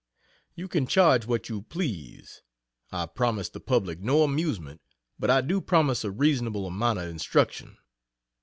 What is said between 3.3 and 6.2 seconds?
the public no amusement, but I do promise a